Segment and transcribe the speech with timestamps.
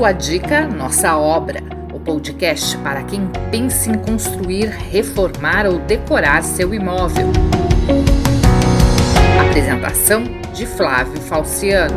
[0.00, 1.62] Sua dica, nossa obra.
[1.92, 7.26] O podcast para quem pensa em construir, reformar ou decorar seu imóvel.
[9.50, 10.24] Apresentação
[10.54, 11.94] de Flávio Falciano.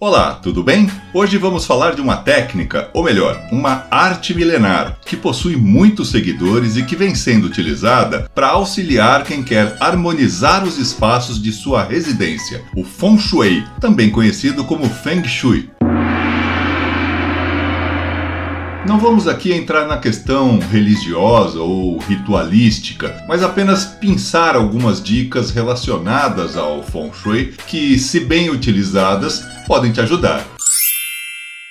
[0.00, 0.88] Olá, tudo bem?
[1.12, 6.76] Hoje vamos falar de uma técnica, ou melhor, uma arte milenar, que possui muitos seguidores
[6.76, 12.62] e que vem sendo utilizada para auxiliar quem quer harmonizar os espaços de sua residência,
[12.76, 15.68] o Feng Shui, também conhecido como Feng Shui.
[18.88, 26.56] Não vamos aqui entrar na questão religiosa ou ritualística, mas apenas pensar algumas dicas relacionadas
[26.56, 30.42] ao Feng Shui que, se bem utilizadas, podem te ajudar.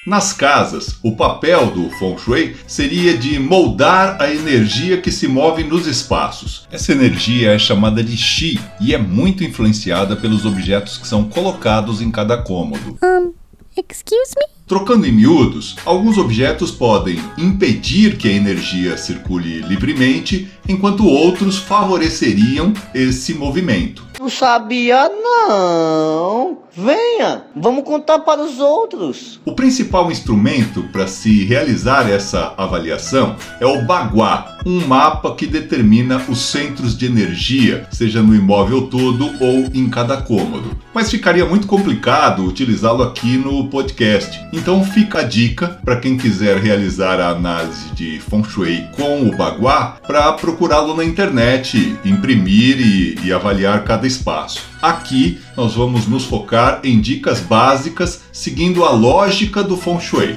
[0.06, 5.64] Nas casas, o papel do Feng Shui seria de moldar a energia que se move
[5.64, 6.68] nos espaços.
[6.72, 12.00] Essa energia é chamada de Qi e é muito influenciada pelos objetos que são colocados
[12.00, 12.96] em cada cômodo.
[13.04, 13.34] Um,
[13.76, 14.57] excuse me?
[14.68, 22.74] Trocando em miúdos, alguns objetos podem impedir que a energia circule livremente, enquanto outros favoreceriam
[22.94, 24.08] esse movimento.
[24.20, 26.58] Não sabia não.
[26.76, 29.40] Venha, vamos contar para os outros.
[29.44, 36.24] O principal instrumento para se realizar essa avaliação é o Bagua, um mapa que determina
[36.30, 40.78] os centros de energia, seja no imóvel todo ou em cada cômodo.
[40.94, 44.40] Mas ficaria muito complicado utilizá-lo aqui no podcast.
[44.54, 49.36] Então fica a dica para quem quiser realizar a análise de Feng Shui com o
[49.36, 54.64] Bagua para procurá-lo na internet, imprimir e, e avaliar cada espaço.
[54.82, 60.36] Aqui nós vamos nos focar em dicas básicas seguindo a lógica do Feng Shui.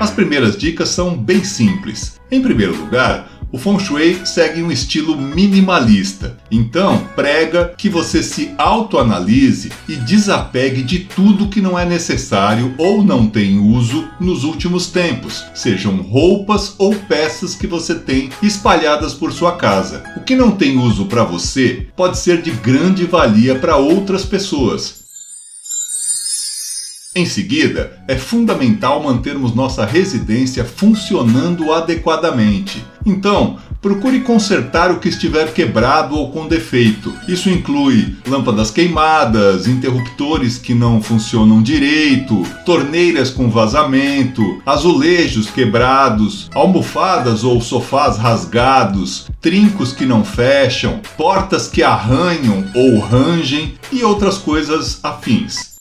[0.00, 2.20] As primeiras dicas são bem simples.
[2.32, 8.52] Em primeiro lugar, o Feng Shui segue um estilo minimalista, então prega que você se
[8.58, 14.88] autoanalise e desapegue de tudo que não é necessário ou não tem uso nos últimos
[14.88, 20.02] tempos, sejam roupas ou peças que você tem espalhadas por sua casa.
[20.16, 25.03] O que não tem uso para você pode ser de grande valia para outras pessoas,
[27.14, 32.84] em seguida, é fundamental mantermos nossa residência funcionando adequadamente.
[33.06, 37.12] Então, procure consertar o que estiver quebrado ou com defeito.
[37.28, 47.44] Isso inclui lâmpadas queimadas, interruptores que não funcionam direito, torneiras com vazamento, azulejos quebrados, almofadas
[47.44, 54.98] ou sofás rasgados, trincos que não fecham, portas que arranham ou rangem e outras coisas
[55.04, 55.73] afins.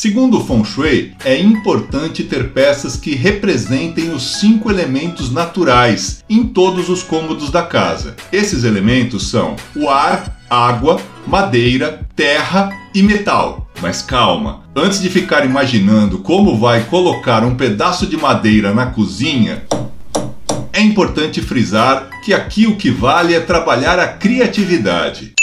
[0.00, 6.42] Segundo o Feng Shui, é importante ter peças que representem os cinco elementos naturais em
[6.42, 8.16] todos os cômodos da casa.
[8.32, 13.68] Esses elementos são o ar, água, madeira, terra e metal.
[13.82, 19.64] Mas calma, antes de ficar imaginando como vai colocar um pedaço de madeira na cozinha,
[20.72, 25.34] é importante frisar que aqui o que vale é trabalhar a criatividade.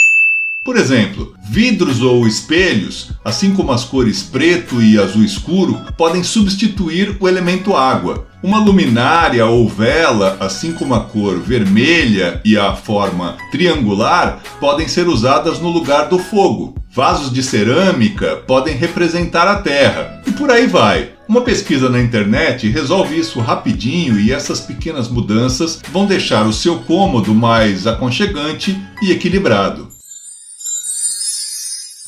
[0.68, 7.16] Por exemplo, vidros ou espelhos, assim como as cores preto e azul escuro, podem substituir
[7.18, 8.26] o elemento água.
[8.42, 15.08] Uma luminária ou vela, assim como a cor vermelha e a forma triangular, podem ser
[15.08, 16.74] usadas no lugar do fogo.
[16.90, 20.22] Vasos de cerâmica podem representar a terra.
[20.26, 21.12] E por aí vai.
[21.26, 26.80] Uma pesquisa na internet resolve isso rapidinho e essas pequenas mudanças vão deixar o seu
[26.80, 29.96] cômodo mais aconchegante e equilibrado.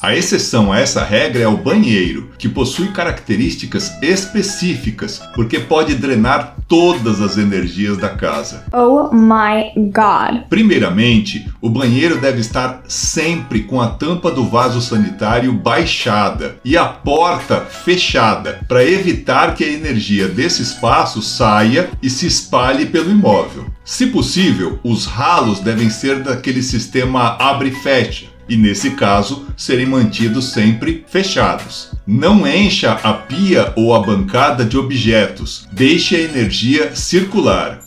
[0.03, 6.57] A exceção a essa regra é o banheiro, que possui características específicas, porque pode drenar
[6.67, 8.65] todas as energias da casa.
[8.73, 10.49] Oh my god!
[10.49, 16.87] Primeiramente, o banheiro deve estar sempre com a tampa do vaso sanitário baixada e a
[16.87, 23.67] porta fechada, para evitar que a energia desse espaço saia e se espalhe pelo imóvel.
[23.85, 31.05] Se possível, os ralos devem ser daquele sistema abre-fecha e, nesse caso, serem mantidos sempre
[31.09, 31.93] fechados.
[32.05, 37.85] Não encha a pia ou a bancada de objetos, deixe a energia circular.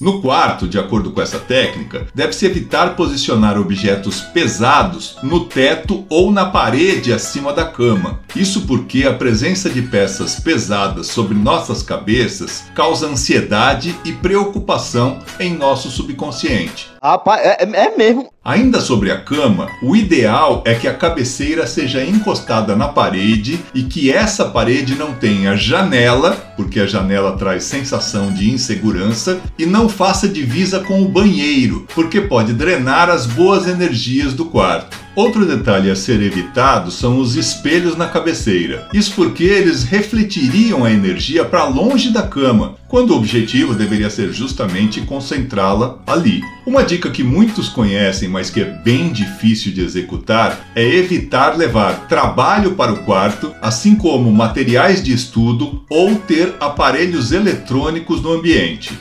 [0.00, 6.30] No quarto, de acordo com essa técnica, deve-se evitar posicionar objetos pesados no teto ou
[6.30, 8.20] na parede acima da cama.
[8.36, 15.56] Isso porque a presença de peças pesadas sobre nossas cabeças causa ansiedade e preocupação em
[15.56, 16.90] nosso subconsciente.
[17.02, 18.28] Rapaz, é, é mesmo.
[18.44, 23.84] Ainda sobre a cama, o ideal é que a cabeceira seja encostada na parede e
[23.84, 29.88] que essa parede não tenha janela, porque a janela traz sensação de insegurança, e não
[29.88, 35.07] faça divisa com o banheiro, porque pode drenar as boas energias do quarto.
[35.18, 38.86] Outro detalhe a ser evitado são os espelhos na cabeceira.
[38.94, 44.32] Isso porque eles refletiriam a energia para longe da cama, quando o objetivo deveria ser
[44.32, 46.40] justamente concentrá-la ali.
[46.64, 52.06] Uma dica que muitos conhecem, mas que é bem difícil de executar, é evitar levar
[52.06, 58.96] trabalho para o quarto, assim como materiais de estudo ou ter aparelhos eletrônicos no ambiente.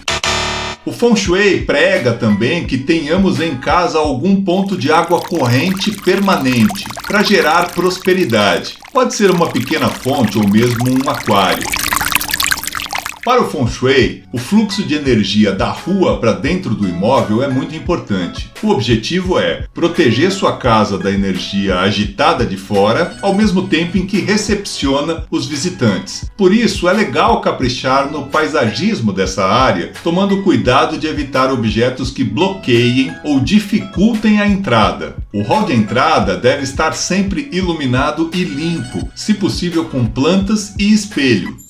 [0.87, 6.85] O Feng Shui prega também que tenhamos em casa algum ponto de água corrente permanente
[7.05, 8.77] para gerar prosperidade.
[8.93, 11.86] Pode ser uma pequena fonte ou mesmo um aquário.
[13.27, 17.49] Para o Feng Shui, o fluxo de energia da rua para dentro do imóvel é
[17.49, 18.49] muito importante.
[18.63, 24.05] O objetivo é proteger sua casa da energia agitada de fora, ao mesmo tempo em
[24.07, 26.31] que recepciona os visitantes.
[26.37, 32.23] Por isso, é legal caprichar no paisagismo dessa área, tomando cuidado de evitar objetos que
[32.23, 35.17] bloqueiem ou dificultem a entrada.
[35.33, 40.93] O hall de entrada deve estar sempre iluminado e limpo, se possível com plantas e
[40.93, 41.66] espelho.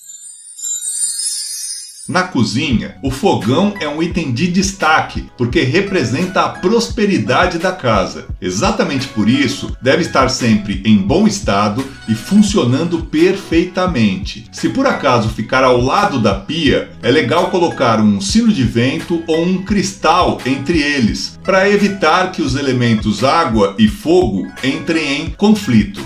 [2.07, 8.27] Na cozinha, o fogão é um item de destaque porque representa a prosperidade da casa.
[8.41, 14.45] Exatamente por isso, deve estar sempre em bom estado e funcionando perfeitamente.
[14.53, 19.21] Se por acaso ficar ao lado da pia, é legal colocar um sino de vento
[19.27, 25.29] ou um cristal entre eles, para evitar que os elementos água e fogo entrem em
[25.31, 26.01] conflito.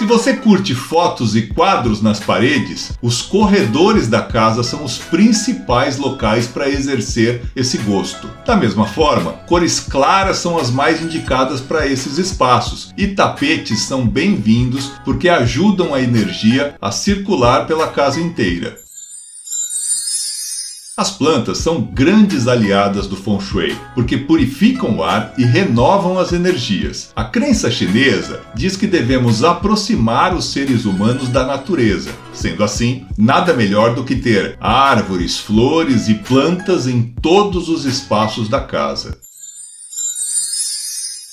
[0.00, 5.98] Se você curte fotos e quadros nas paredes, os corredores da casa são os principais
[5.98, 8.26] locais para exercer esse gosto.
[8.46, 14.08] Da mesma forma, cores claras são as mais indicadas para esses espaços e tapetes são
[14.08, 18.78] bem-vindos porque ajudam a energia a circular pela casa inteira.
[21.00, 26.30] As plantas são grandes aliadas do Feng Shui, porque purificam o ar e renovam as
[26.30, 27.10] energias.
[27.16, 32.10] A crença chinesa diz que devemos aproximar os seres humanos da natureza.
[32.34, 38.46] Sendo assim, nada melhor do que ter árvores, flores e plantas em todos os espaços
[38.46, 39.16] da casa.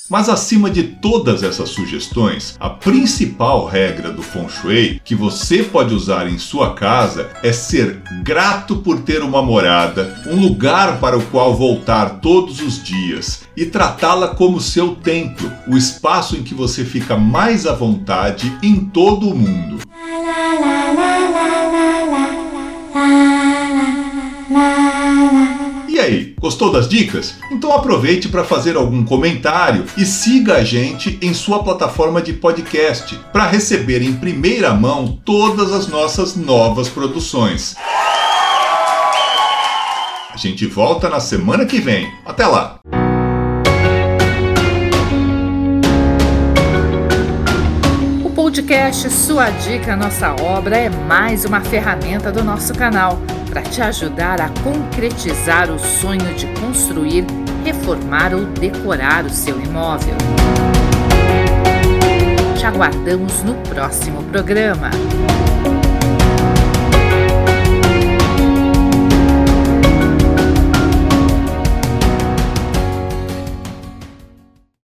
[0.09, 5.93] Mas acima de todas essas sugestões, a principal regra do Feng Shui que você pode
[5.93, 11.25] usar em sua casa é ser grato por ter uma morada, um lugar para o
[11.25, 16.85] qual voltar todos os dias e tratá-la como seu templo, o espaço em que você
[16.85, 19.79] fica mais à vontade em todo o mundo.
[25.97, 27.33] E aí, gostou das dicas?
[27.51, 33.19] Então aproveite para fazer algum comentário e siga a gente em sua plataforma de podcast
[33.33, 37.75] para receber em primeira mão todas as nossas novas produções.
[40.31, 42.07] A gente volta na semana que vem.
[42.23, 42.79] Até lá!
[48.23, 53.19] O podcast Sua Dica Nossa Obra é mais uma ferramenta do nosso canal
[53.57, 57.25] para te ajudar a concretizar o sonho de construir,
[57.65, 60.15] reformar ou decorar o seu imóvel.
[62.55, 64.91] Te aguardamos no próximo programa.